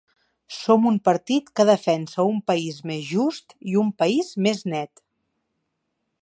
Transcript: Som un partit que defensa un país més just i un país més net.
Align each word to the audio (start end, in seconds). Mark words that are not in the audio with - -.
Som 0.59 0.85
un 0.91 0.95
partit 1.09 1.51
que 1.59 1.65
defensa 1.69 2.25
un 2.31 2.39
país 2.53 2.79
més 2.93 3.05
just 3.11 3.55
i 3.75 3.79
un 3.83 3.93
país 4.01 4.33
més 4.47 4.65
net. 4.77 5.05